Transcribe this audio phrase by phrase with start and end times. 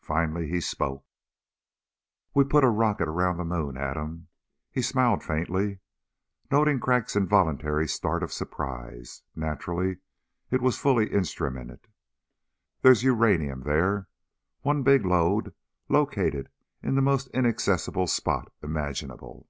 [0.00, 1.04] Finally he spoke:
[2.34, 4.26] "We put a rocket around the moon, Adam."
[4.72, 5.78] He smiled faintly,
[6.50, 9.22] noting Crag's involuntary start of surprise.
[9.36, 9.98] "Naturally
[10.50, 11.84] it was fully instrumented.
[12.82, 14.08] There's uranium there
[14.62, 15.54] one big load
[15.88, 16.48] located
[16.82, 19.46] in the most inaccessible spot imaginable."